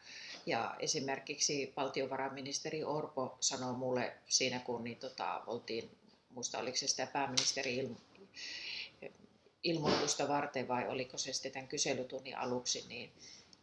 [0.46, 5.98] ja esimerkiksi valtiovarainministeri Orpo sanoi mulle siinä, kun niin tota, oltiin,
[6.30, 7.96] muista oliko se sitä pääministeri
[9.64, 13.12] ilmoitusta varten vai oliko se sitten tämän kyselytunnin aluksi, niin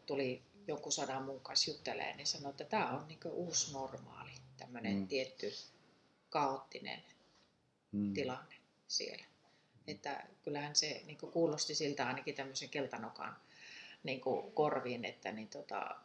[0.06, 4.96] tuli jonkun sanan mun kanssa juttelemaan, niin sanoi, että tämä on niin uusi normaali, tämmöinen
[4.96, 5.08] mm.
[5.08, 5.52] tietty
[6.30, 7.02] kaoottinen
[7.92, 8.14] mm.
[8.14, 8.54] tilanne
[8.88, 9.24] siellä.
[9.86, 13.36] Että kyllähän se niin kuulosti siltä ainakin tämmöisen keltanokan
[14.02, 14.20] niin
[14.54, 15.96] korviin, että niin tota,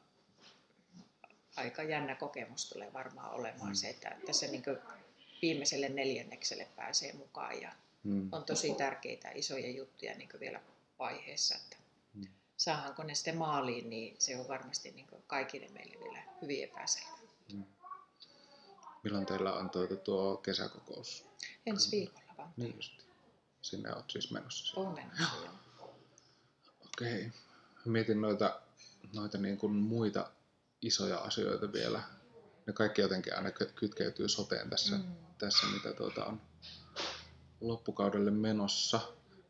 [1.56, 3.76] aika jännä kokemus tulee varmaan olemaan mm.
[3.76, 4.64] se, että tässä niin
[5.42, 7.72] viimeiselle neljännekselle pääsee mukaan ja
[8.06, 8.30] mm.
[8.32, 10.62] on tosi tärkeitä isoja juttuja niin vielä
[11.00, 11.78] vaiheessa, että
[12.14, 12.28] mm.
[12.58, 17.18] saadaanko ne sitten maaliin, niin se on varmasti niin kaikille meille vielä hyvin epäselvä.
[17.54, 17.64] Mm.
[19.04, 21.26] Milloin teillä on tuo, tuo kesäkokous?
[21.66, 22.54] Ensi viikolla vaan.
[22.58, 22.94] Niin just
[23.62, 24.80] sinne olet siis menossa.
[24.80, 25.54] Olen menossa, joo.
[26.86, 27.28] Okei.
[27.28, 27.32] Okay.
[27.86, 28.62] Mietin noita,
[29.14, 30.32] noita niin kuin muita
[30.82, 32.04] isoja asioita vielä.
[32.68, 35.16] Ne kaikki jotenkin aina kytkeytyy soteen tässä, mm.
[35.38, 36.42] tässä mitä tuota on
[37.62, 39.00] loppukaudelle menossa.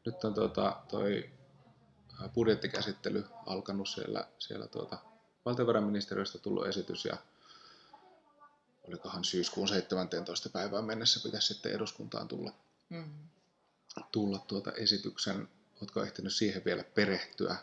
[0.06, 1.30] Nyt on tuota, toi
[2.34, 4.98] budjettikäsittely alkanut siellä, siellä tuota,
[5.46, 7.18] valtiovarainministeriöstä tullut esitys ja
[8.88, 10.50] olikohan syyskuun 17.
[10.50, 12.52] päivään mennessä pitäisi sitten eduskuntaan tulla,
[12.90, 13.14] mm
[14.12, 15.48] tulla tuota esityksen?
[15.82, 17.56] Oletko ehtinyt siihen vielä perehtyä?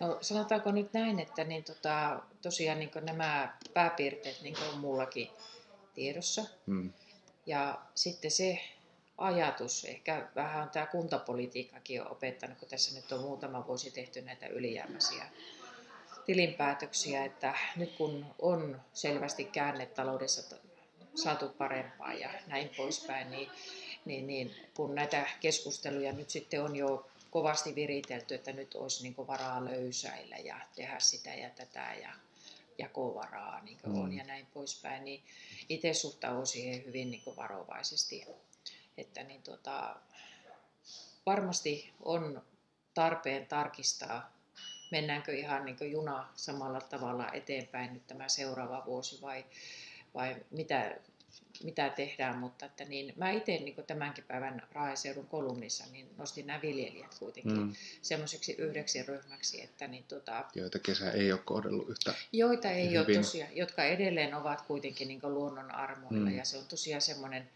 [0.00, 5.30] No sanotaanko nyt näin, että niin tota, tosiaan niin nämä pääpiirteet niin on mullakin
[5.94, 6.44] tiedossa.
[6.66, 6.92] Hmm.
[7.46, 8.58] Ja sitten se
[9.22, 14.22] ajatus, ehkä vähän on tämä kuntapolitiikkakin on opettanut, kun tässä nyt on muutama vuosi tehty
[14.22, 15.24] näitä ylijäämäisiä
[16.26, 20.56] tilinpäätöksiä, että nyt kun on selvästi käänne taloudessa
[21.14, 23.50] saatu parempaa ja näin poispäin, niin
[24.04, 29.26] niin, niin kun näitä keskusteluja nyt sitten on jo kovasti viritelty, että nyt olisi niin
[29.26, 32.12] varaa löysäillä ja tehdä sitä ja tätä ja
[32.78, 34.02] jakovaraa niin mm.
[34.02, 35.22] on ja näin poispäin, niin
[35.68, 38.26] itse suhtaudun siihen hyvin niin varovaisesti.
[38.98, 39.96] Että niin tota,
[41.26, 42.42] varmasti on
[42.94, 44.32] tarpeen tarkistaa,
[44.90, 49.44] mennäänkö ihan niin juna samalla tavalla eteenpäin nyt tämä seuraava vuosi vai,
[50.14, 50.96] vai mitä,
[51.64, 56.62] mitä tehdään, mutta että niin, mä itse niin tämänkin päivän Raaheseudun kolumnissa niin nostin nämä
[56.62, 57.74] viljelijät kuitenkin mm.
[58.02, 62.98] semmoiseksi yhdeksi ryhmäksi, että niin tota, joita kesä ei ole kohdellut yhtä Joita ei hyvin.
[63.00, 66.36] ole tosiaan, jotka edelleen ovat kuitenkin niin luonnon armoilla mm.
[66.36, 67.48] ja se on tosiaan semmoinen,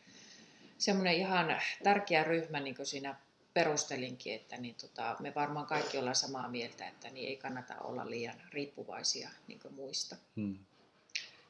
[0.78, 3.14] semmoinen ihan tärkeä ryhmä niin siinä
[3.54, 8.10] perustelinkin, että niin tota, me varmaan kaikki ollaan samaa mieltä, että niin ei kannata olla
[8.10, 10.16] liian riippuvaisia niin muista.
[10.36, 10.58] Hmm.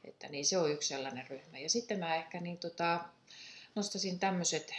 [0.05, 1.59] Että niin se on yksi sellainen ryhmä.
[1.59, 3.01] Ja sitten mä ehkä niin tota,
[3.75, 4.75] nostasin tämmöiset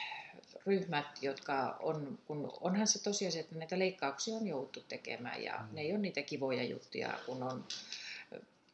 [0.65, 5.75] ryhmät, jotka on, kun onhan se tosiasia, että näitä leikkauksia on jouduttu tekemään ja hmm.
[5.75, 7.65] ne ei ole niitä kivoja juttuja, kun on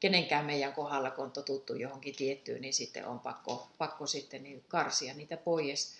[0.04, 4.63] kenenkään meidän kohdalla, kun on totuttu johonkin tiettyyn, niin sitten on pakko, pakko sitten niin
[4.68, 5.94] karsia niitä pois.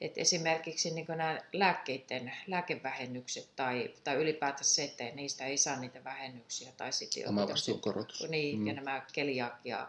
[0.00, 6.04] Et esimerkiksi niin nämä lääkkeiden lääkevähennykset tai, tai ylipäätään se, että niistä ei saa niitä
[6.04, 6.72] vähennyksiä.
[6.76, 8.12] Tai sitten Omavastuukorot.
[8.28, 8.66] Niin, mm.
[8.66, 9.88] ja nämä keliakia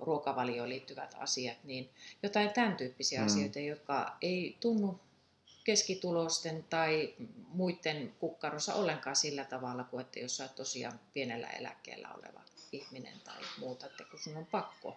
[0.00, 1.90] ruokavalioon liittyvät asiat, niin
[2.22, 3.26] jotain tämän tyyppisiä mm.
[3.26, 5.00] asioita, jotka ei tunnu
[5.64, 7.14] keskitulosten tai
[7.48, 12.40] muiden kukkarossa ollenkaan sillä tavalla kuin, että jos olet tosiaan pienellä eläkkeellä oleva
[12.72, 14.96] ihminen tai muuta, että kun sun on pakko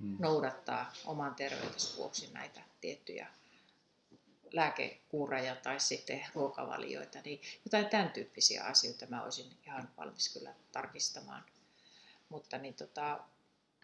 [0.00, 0.16] hmm.
[0.18, 3.26] noudattaa oman terveytesi vuoksi näitä tiettyjä
[4.52, 11.44] lääkekuureja tai sitten ruokavalioita, niin jotain tämän tyyppisiä asioita mä olisin ihan valmis kyllä tarkistamaan.
[12.28, 13.20] Mutta niin tota,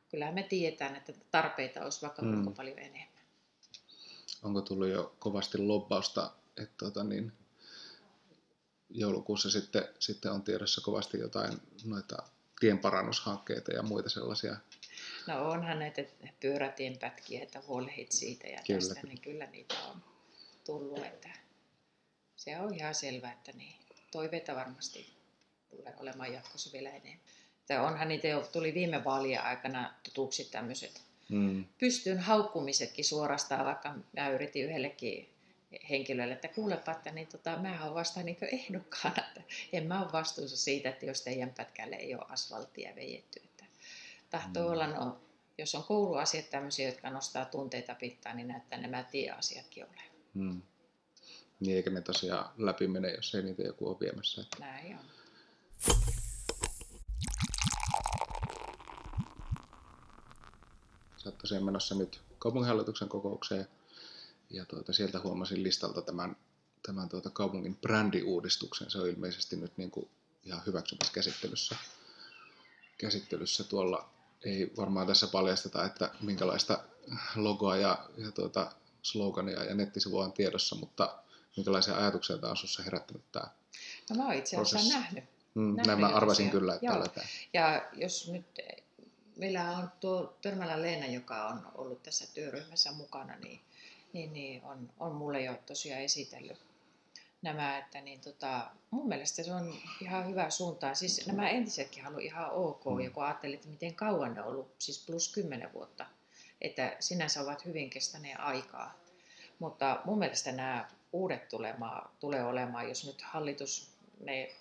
[0.09, 2.33] kyllähän me tiedetään, että tarpeita olisi vaikka hmm.
[2.33, 3.14] kuinka paljon enemmän.
[4.43, 7.33] Onko tullut jo kovasti lobbausta, että tota niin,
[8.91, 12.17] joulukuussa sitten, sitten on tiedossa kovasti jotain noita
[12.61, 14.57] tienparannushankkeita ja muita sellaisia
[15.27, 16.03] No onhan näitä
[16.41, 18.81] pyörätienpätkiä, että huolehit siitä ja kyllä.
[18.81, 20.03] tästä, niin kyllä niitä on
[20.67, 20.99] tullut.
[20.99, 21.29] Että
[22.37, 23.75] se on ihan selvä, että niin,
[24.13, 25.17] toiveita varmasti
[25.71, 27.21] tulee olemaan jatkossa vielä enemmän.
[27.61, 31.65] Että onhan niitä jo, tuli viime vaalien aikana tutuksi tämmöiset hmm.
[31.79, 35.35] pystyn haukkumisetkin suorastaan, vaikka mä yritin yhdellekin
[35.91, 40.13] henkilölle, että kuulepa, että niin tota, mä oon vasta niin ehdokkaana, että en mä ole
[40.13, 43.41] vastuussa siitä, että jos teidän pätkälle ei ole asfalttia vejetty.
[43.45, 43.65] Että
[44.31, 44.73] tahtoo mm.
[44.73, 45.21] olla, no,
[45.59, 50.03] jos on kouluasiat tämmöisiä, jotka nostaa tunteita pitää, niin näyttää nämä tieasiatkin ole.
[50.35, 50.63] Hmm.
[51.61, 54.45] Niin eikä ne tosiaan läpi mene, jos ei niitä joku ole viemässä.
[54.61, 55.05] Näin on.
[61.25, 63.69] Sä oot tosiaan menossa nyt kaupunginhallituksen kokoukseen
[64.51, 66.37] ja tuota, sieltä huomasin listalta tämän,
[66.87, 68.91] tämän tuota kaupungin brändiuudistuksen.
[68.91, 70.09] Se on ilmeisesti nyt niin kuin
[70.45, 71.77] ihan hyväksymässä käsittelyssä,
[72.99, 74.11] käsittelyssä tuolla.
[74.45, 76.85] Ei varmaan tässä paljasteta, että minkälaista
[77.37, 81.19] logoa ja, ja tuota, slogania ja nettisivua on tiedossa, mutta
[81.57, 83.47] minkälaisia ajatuksia tämä on sinussa herättänyt tämä
[84.11, 85.25] No mä oon itse asiassa nähnyt.
[85.55, 87.07] Mm, nähnyt mä arvasin kyllä, että Joo.
[87.53, 88.47] Ja jos nyt,
[89.37, 93.61] meillä on tuo Törmälän Leena, joka on ollut tässä työryhmässä mukana, niin,
[94.13, 96.59] niin, niin on, on mulle jo tosiaan esitellyt
[97.45, 100.97] nämä, että niin tota, mun mielestä se on ihan hyvä suuntaan.
[100.97, 103.01] Siis nämä entisetkin on ihan ok, mm.
[103.01, 106.07] ja kun ajattelit, että miten kauan ne on ollut, siis plus 10 vuotta,
[106.61, 108.95] että sinänsä ovat hyvin kestäneet aikaa.
[109.59, 114.55] Mutta mun mielestä nämä uudet tulema, tulee olemaan, jos nyt hallitus, ne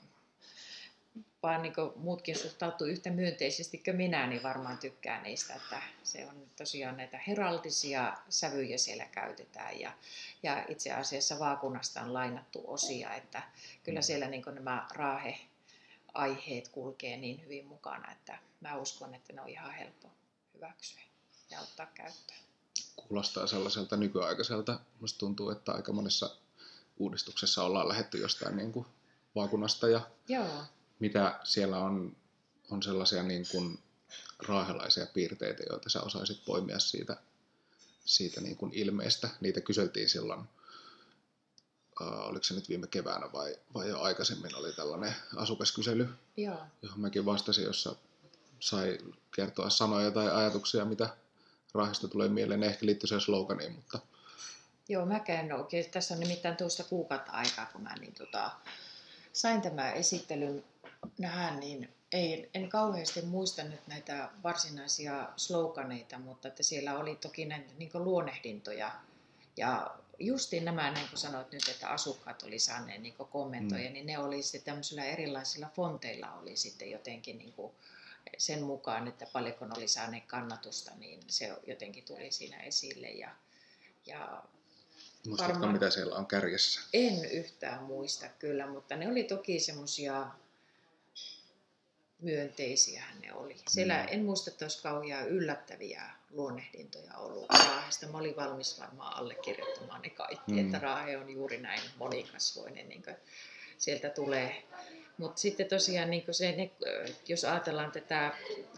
[1.43, 6.45] vaan niin muutkin suhtautuu yhtä myönteisesti kuin minä, niin varmaan tykkää niistä, että se on
[6.55, 9.93] tosiaan näitä heraldisia sävyjä siellä käytetään ja,
[10.43, 13.43] ja itse asiassa vaakunasta on lainattu osia, että
[13.83, 14.03] kyllä mm.
[14.03, 19.73] siellä niin nämä raahe-aiheet kulkee niin hyvin mukana, että mä uskon, että ne on ihan
[19.73, 20.09] helppo
[20.53, 21.01] hyväksyä
[21.49, 22.39] ja ottaa käyttöön.
[22.95, 24.79] Kuulostaa sellaiselta nykyaikaiselta.
[24.95, 26.35] Minusta tuntuu, että aika monessa
[26.97, 28.85] uudistuksessa ollaan lähetty jostain niin kuin
[29.35, 30.63] vaakunasta ja Joo.
[31.03, 32.15] Mitä siellä on,
[32.71, 33.79] on sellaisia niin kuin
[34.47, 37.17] raahelaisia piirteitä, joita sä osaisit poimia siitä,
[38.05, 39.29] siitä niin kuin ilmeestä.
[39.41, 40.39] Niitä kyseltiin silloin,
[42.01, 46.57] äh, oliko se nyt viime keväänä vai, vai jo aikaisemmin oli tällainen asukaskysely, Joo.
[46.81, 47.95] johon mäkin vastasin, jossa
[48.59, 48.97] sai
[49.35, 51.09] kertoa sanoja tai ajatuksia, mitä
[51.73, 52.59] Raahesta tulee mieleen.
[52.59, 53.99] Ne ehkä liittyy siihen sloganiin, mutta...
[54.89, 55.91] Joo, mäkään oikein.
[55.91, 58.51] Tässä on nimittäin tuosta kuukautta aikaa, kun mä niin, tota,
[59.33, 60.63] sain tämän esittelyn
[61.17, 67.45] nähdä, niin ei, en kauheasti muista nyt näitä varsinaisia sloganeita, mutta että siellä oli toki
[67.45, 68.91] näitä niin luonehdintoja.
[69.57, 73.93] Ja justiin nämä, niin kuin sanoit nyt, että asukkaat oli saaneet niin kommentoja, mm.
[73.93, 77.73] niin ne oli sitten tämmöisillä erilaisilla fonteilla oli sitten jotenkin niin kuin,
[78.37, 83.07] sen mukaan, että paljonko oli saaneet kannatusta, niin se jotenkin tuli siinä esille.
[83.07, 83.29] Ja,
[84.05, 84.43] ja
[85.27, 86.81] Muistatko, varmaan- mitä siellä on kärjessä?
[86.93, 90.27] En yhtään muista kyllä, mutta ne oli toki semmoisia
[92.23, 93.55] myönteisiä ne oli.
[93.67, 94.07] Siellä Mm.
[94.11, 98.07] en muista, että olisi kauhean yllättäviä luonnehdintoja ollut Raahesta.
[98.07, 100.65] Mä olin valmis varmaan allekirjoittamaan ne kaikki, Mm.
[100.65, 103.15] että Raahe on juuri näin monikasvoinen, niin kuin
[103.77, 104.63] sieltä tulee.
[105.17, 106.71] Mutta sitten tosiaan niin se, ne,
[107.27, 108.31] jos ajatellaan tätä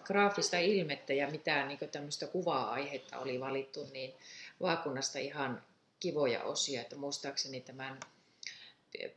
[0.03, 4.13] graafista ilmettä ja mitä niin tämmöistä kuvaa-aihetta oli valittu, niin
[4.61, 5.63] vaakunnasta ihan
[5.99, 6.81] kivoja osia.
[6.81, 7.99] Että muistaakseni tämän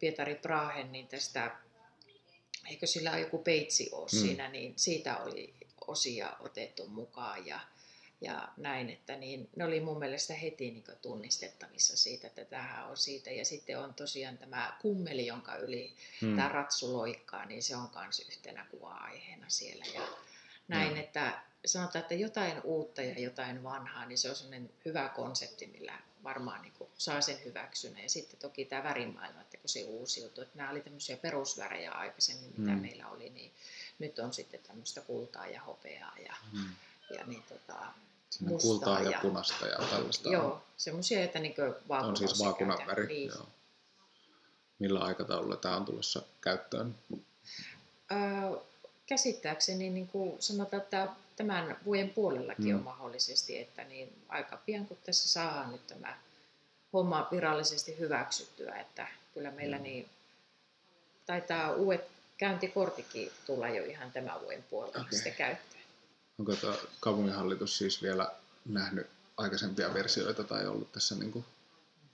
[0.00, 1.50] Pietari Prahen, niin tästä,
[2.70, 4.18] eikö sillä ole joku peitsi ole Mm.
[4.18, 5.54] siinä, niin siitä oli
[5.86, 7.60] osia otettu mukaan ja,
[8.20, 12.96] ja näin, että niin, ne oli mun mielestä heti niin tunnistettavissa siitä, että tämähän on
[12.96, 13.30] siitä.
[13.30, 16.36] Ja sitten on tosiaan tämä kummeli, jonka yli Hmm.
[16.36, 19.84] tämä ratsu loikkaa, niin se on myös yhtenä kuva-aiheena siellä.
[19.94, 20.08] Ja
[20.68, 20.96] näin, Mm.
[21.00, 25.98] että sanotaan, että jotain uutta ja jotain vanhaa, niin se on sellainen hyvä konsepti, millä
[26.24, 28.00] varmaan niin kuin saa sen hyväksynä.
[28.02, 32.52] Ja sitten toki tämä värimaailma, että kun se uusiutuu, että nämä oli tämmöisiä perusvärejä aikaisemmin,
[32.56, 32.80] mitä Mm.
[32.80, 33.52] meillä oli, niin
[33.98, 36.70] nyt on sitten tämmöistä kultaa ja hopeaa ja, Hmm.
[37.16, 37.74] ja niin tota,
[38.40, 40.28] mustaa kultaa ja, ja- punaista ja tällaista.
[40.38, 41.54] joo, semmoisia, että niin
[41.88, 43.06] on siis vaakunan väri.
[43.06, 43.28] Niin.
[43.28, 43.46] Joo.
[44.78, 46.94] Millä aikataululla tämä on tulossa käyttöön?
[48.12, 48.18] Öö,
[49.08, 52.74] käsittääkseni niin kuin sanotaan, että tämän vuoden puolellakin Mm.
[52.74, 56.18] on mahdollisesti, että niin aika pian kun tässä saadaan nyt tämä
[56.92, 59.82] homma virallisesti hyväksyttyä, että kyllä meillä Mm.
[59.82, 60.08] niin
[61.26, 62.04] taitaa uudet
[62.38, 65.12] käyntikortikin tulla jo ihan tämän vuoden puolella Okei.
[65.12, 65.82] sitten käyttöön.
[66.38, 68.30] Onko tämä kaupunginhallitus siis vielä
[68.66, 71.44] nähnyt aikaisempia versioita tai ollut tässä niin kuin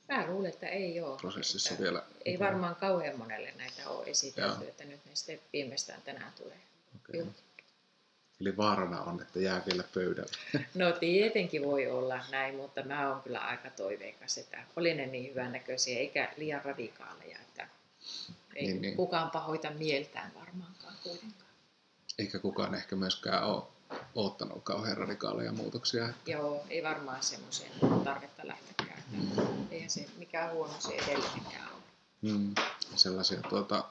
[0.08, 1.16] Mä luulen, että ei ole.
[1.20, 2.02] prosessissa että vielä?
[2.24, 4.68] Ei varmaan kauhean monelle näitä ole esitelty, Joo.
[4.68, 6.56] että nyt ne sitten viimeistään tänään tulee.
[7.12, 7.26] Joo.
[8.40, 10.32] Eli vaarana on, että jää vielä pöydällä.
[10.74, 15.30] No tietenkin voi olla näin, mutta mä oon kyllä aika toiveikas, että oli ne niin
[15.30, 17.68] hyvännäköisiä eikä liian radikaaleja, että
[18.54, 21.50] ei Niin, niin, kukaan pahoita mieltään varmaankaan kuitenkaan.
[22.18, 23.62] Eikä kukaan ehkä myöskään ole
[24.14, 26.08] oottanut kauhean radikaaleja muutoksia.
[26.26, 27.70] Joo, ei varmaan semmoiseen
[28.04, 28.98] tarvetta lähtekään.
[28.98, 31.82] että Eihän se mikään huono se edellinenkään ole.
[32.22, 32.54] Mm.
[32.94, 33.84] Sellaisia tuota,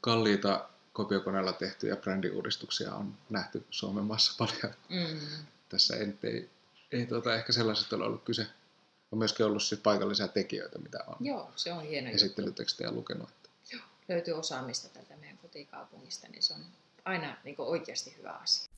[0.00, 4.74] kalliita kopiokoneella tehtyjä brändiuudistuksia on nähty Suomen maassa paljon.
[4.88, 5.20] Mm.
[5.68, 6.50] Tässä ei, ei,
[6.92, 8.46] ei tuota, ehkä sellaisesta ole ollut kyse.
[9.12, 13.28] On myöskin ollut siis paikallisia tekijöitä, mitä on Joo, se on hieno esittelytekstejä lukenut.
[13.30, 13.50] Että
[14.08, 16.60] Löytyy osaamista tältä meidän kotikaupungista, niin se on
[17.04, 18.70] aina niin oikeasti hyvä asia.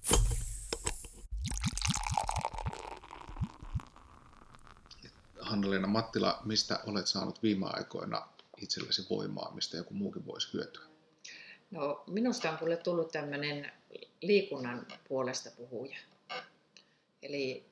[5.41, 10.92] Hanna-Leena Mattila, mistä olet saanut viime aikoina itsellesi voimaa, mistä joku muukin voisi hyötyä?
[11.73, 13.73] No, minusta on kuule tullut tämmöinen
[14.21, 15.97] liikunnan puolesta puhuja.
[17.23, 17.65] Eli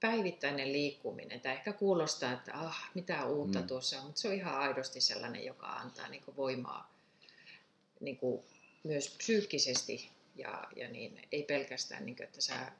[0.00, 1.40] päivittäinen liikkuminen.
[1.40, 3.66] Tämä ehkä kuulostaa, että ah, mitä uutta Mm.
[3.66, 6.94] tuossa on, mutta se on ihan aidosti sellainen, joka antaa niin voimaa
[8.00, 8.18] niin
[8.84, 12.72] myös psyykkisesti ja, ja niin, ei pelkästään, niin kuin, että sä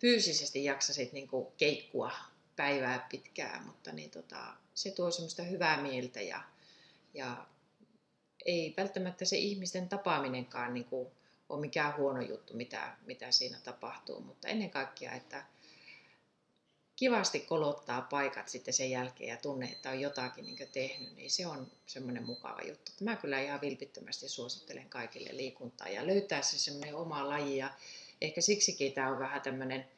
[0.00, 2.12] fyysisesti jaksasit niin keikkua
[2.56, 6.42] päivää pitkään, mutta niin tota, se tuo semmoista hyvää mieltä ja,
[7.14, 7.46] ja
[8.44, 11.08] ei välttämättä se ihmisten tapaaminenkaan niin kuin
[11.48, 15.44] ole mikään huono juttu, mitä, mitä siinä tapahtuu, mutta ennen kaikkea, että
[16.96, 21.46] kivasti kolottaa paikat sitten sen jälkeen ja tunne, että on jotakin niin tehnyt, niin se
[21.46, 22.92] on semmoinen mukava juttu.
[23.00, 27.70] Mä kyllä ihan vilpittömästi suosittelen kaikille liikuntaa ja löytää se semmoinen oma laji ja
[28.20, 29.88] ehkä siksikin tämä on vähän tämmöinen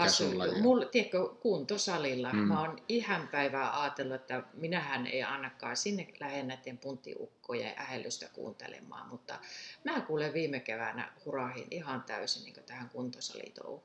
[0.00, 0.62] Mikä sun laji on?
[0.62, 2.32] Mulla, tiedätkö, kuntosalilla.
[2.32, 2.38] Mm.
[2.38, 9.08] Mä oon ihan päivää ajatellut, että minähän ei annakaan sinne lähde näiden punttiukkojen ähellystä kuuntelemaan,
[9.08, 9.38] mutta
[9.84, 13.82] mä kuulen viime keväänä hurahin ihan täysin niin tähän kuntosalituuhun.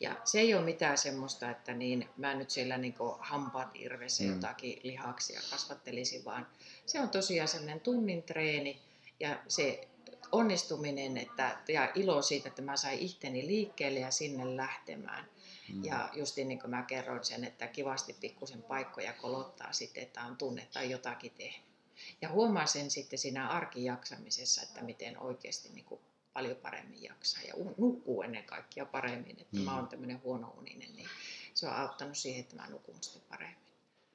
[0.00, 4.28] Ja se ei ole mitään semmoista, että niin, mä nyt siellä niin hampaat irvessä Mm.
[4.28, 4.34] mm.
[4.34, 6.46] jotakin lihaksia kasvattelisin, vaan
[6.86, 8.80] se on tosiaan semmoinen tunnin treeni
[9.20, 9.88] ja se
[10.32, 15.24] onnistuminen että, ja ilo siitä, että mä sain itteni liikkeelle ja sinne lähtemään.
[15.72, 15.84] Mm.
[15.84, 20.36] Ja justiin niin kuin mä kerroin sen, että kivasti pikkusen paikkoja kolottaa sitten, että on
[20.36, 21.68] tunne, on jotakin tehnyt.
[22.22, 26.00] Ja huomaa sen sitten siinä arkijaksamisessa, että miten oikeasti niin kuin
[26.32, 29.40] paljon paremmin jaksaa ja nukkuu ennen kaikkea paremmin.
[29.40, 29.62] Että Mm.
[29.62, 31.08] mä oon tämmöinen huono uninen, niin
[31.54, 33.58] se on auttanut siihen, että mä nukun sitten paremmin.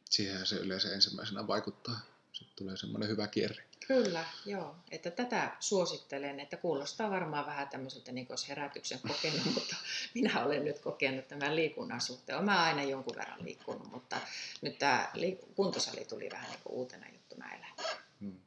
[0.10, 2.00] Siihen se yleensä ensimmäisenä vaikuttaa.
[2.34, 3.64] Sitten tulee semmoinen hyvä kierre.
[3.88, 4.76] Kyllä, joo.
[4.92, 9.76] Että tätä suosittelen, että kuulostaa varmaan vähän tämmöiseltä niin kuin olisi herätyksen kokenut, mutta
[10.14, 12.38] minä olen nyt kokenut tämän liikunnan suhteen.
[12.38, 14.18] Olen aina jonkun verran liikkunut, mutta
[14.62, 15.12] nyt tämä
[15.56, 17.68] kuntosali tuli vähän niin kuin uutena juttu näillä.
[18.20, 18.40] Mm.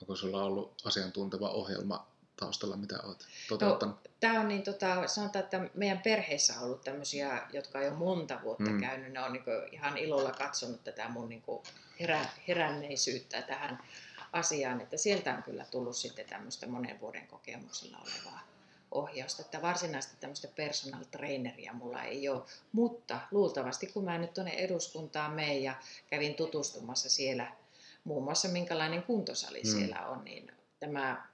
[0.00, 3.96] Onko sulla ollut asiantunteva ohjelma taustalla, mitä olet toteuttanut?
[4.04, 7.94] No, tämä on niin, tota, sanotaan, että meidän perheessä on ollut tämmöisiä, jotka on jo
[7.94, 8.80] monta vuotta mm.
[8.80, 9.12] käynyt.
[9.12, 11.42] Ne on niin ihan ilolla katsonut tätä mun niin
[12.00, 13.78] herä, heränneisyyttä tähän
[14.32, 18.52] asiaan, että sieltä on kyllä tullut sitten tämmöistä monen vuoden kokemuksella olevaa
[18.90, 24.52] ohjausta, että varsinaista tämmöistä personal traineria mulla ei ole, mutta luultavasti kun mä nyt tuonne
[24.52, 25.74] eduskuntaan menen ja
[26.06, 27.52] kävin tutustumassa siellä
[28.04, 29.72] muun muassa minkälainen kuntosali hmm.
[29.72, 31.26] siellä on, niin tämä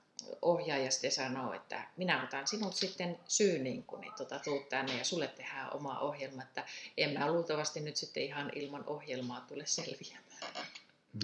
[0.42, 4.98] ohjaaja sitten sanoo, että minä otan sinut sitten syyniin, niin kun niin tota, tuut tänne
[4.98, 6.66] ja sulle tehdään oma ohjelma, että
[6.96, 10.66] en mä luultavasti nyt sitten ihan ilman ohjelmaa tule selviämään.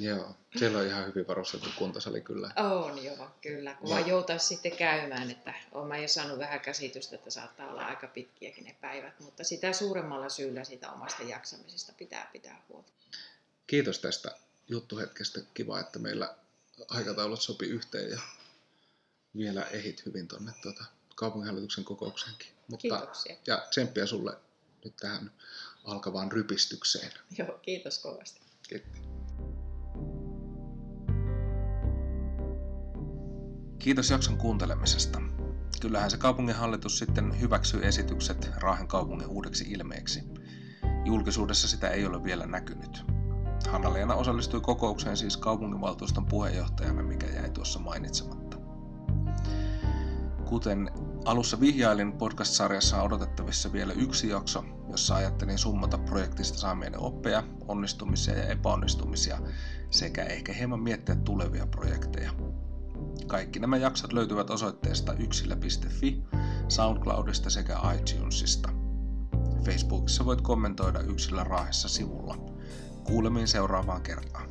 [0.01, 2.51] Joo, siellä on ihan hyvin varustettu kuntosali kyllä.
[2.57, 3.74] On joo, kyllä.
[3.74, 7.86] Kun vaan joutaisi sitten käymään, että olen mä jo saanut vähän käsitystä, että saattaa olla
[7.86, 12.92] aika pitkiäkin ne päivät, mutta sitä suuremmalla syyllä siitä omasta jaksamisesta pitää pitää huolta.
[13.66, 14.36] Kiitos tästä
[14.68, 15.40] juttuhetkestä.
[15.55, 16.34] Kiva, että meillä
[16.88, 18.18] aikataulut sopi yhteen ja
[19.37, 22.49] vielä ehit hyvin tuonne tuota, kaupunginhallituksen kokoukseenkin.
[22.68, 23.37] Mutta, Kiitoksia.
[23.47, 24.37] Ja tsemppiä sulle
[24.85, 25.30] nyt tähän
[25.85, 27.12] alkavaan rypistykseen.
[27.39, 28.41] Joo, kiitos kovasti.
[28.68, 29.05] Kiitos.
[33.78, 35.20] Kiitos jakson kuuntelemisesta.
[35.80, 40.20] Kyllähän se kaupunginhallitus sitten hyväksyy esitykset Raahen kaupungin uudeksi ilmeeksi.
[41.05, 43.05] Julkisuudessa sitä ei ole vielä näkynyt.
[43.68, 48.43] Hanna-Leena osallistui kokoukseen siis kaupunginvaltuuston puheenjohtajana, mikä jäi tuossa mainitsematta.
[50.47, 50.90] Kuten
[51.24, 58.38] alussa vihjailin, podcast-sarjassa on odotettavissa vielä yksi jakso, jossa ajattelin summata projektista saamieni oppeja, onnistumisia
[58.38, 59.38] ja epäonnistumisia
[59.90, 62.30] sekä ehkä hieman miettiä tulevia projekteja.
[63.26, 66.24] Kaikki nämä jaksot löytyvät osoitteesta yksilä.fi,
[66.68, 68.68] SoundCloudista sekä iTunesista.
[69.64, 72.36] Facebookissa voit kommentoida Yksilä Raahessa sivulla.
[73.05, 74.49] Kuulemiin seuraavaan kertaan.